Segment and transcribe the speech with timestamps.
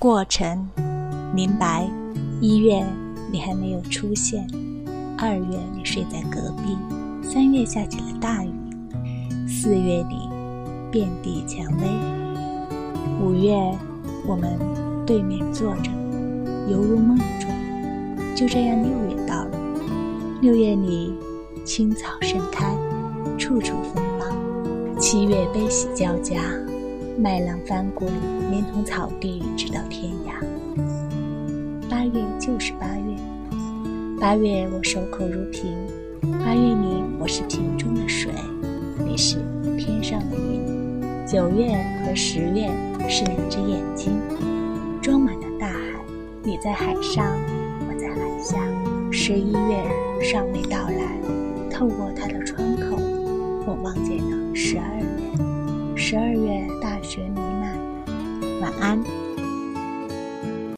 [0.00, 0.66] 过程，
[1.34, 1.86] 明白。
[2.40, 2.82] 一月
[3.30, 4.48] 你还没有出现，
[5.18, 6.74] 二月你睡在隔壁，
[7.22, 8.50] 三月下起了大雨，
[9.46, 10.26] 四月里
[10.90, 11.86] 遍地蔷薇，
[13.22, 13.54] 五月
[14.26, 14.58] 我们
[15.04, 15.90] 对面坐着，
[16.66, 17.50] 犹如梦中。
[18.34, 19.50] 就这样，六月到了，
[20.40, 21.12] 六月里
[21.62, 22.74] 青草盛开，
[23.36, 24.34] 处处风浪；
[24.98, 26.40] 七月悲喜交加，
[27.22, 28.10] 麦浪翻滚，
[28.50, 30.42] 连同草地直到天涯。
[31.86, 33.14] 八月就是八月，
[34.18, 35.76] 八月我守口如瓶，
[36.42, 38.32] 八月里我是瓶中的水，
[39.04, 39.36] 你是
[39.76, 41.26] 天上的云。
[41.26, 42.70] 九月和十月
[43.06, 44.18] 是两只眼睛，
[45.02, 46.00] 装满了大海，
[46.42, 47.26] 你在海上，
[47.86, 48.56] 我在海下。
[49.12, 49.84] 十一月
[50.22, 51.20] 尚未到来，
[51.70, 52.96] 透过它的窗口，
[53.66, 55.49] 我望见了十二月。
[56.00, 57.78] 十二月大雪弥漫，
[58.62, 59.29] 晚安。